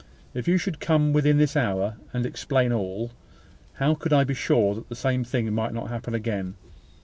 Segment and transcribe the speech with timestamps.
[0.33, 3.11] If you should come within this hour and explain all,
[3.73, 6.55] how could I be sure that the same thing might not happen again?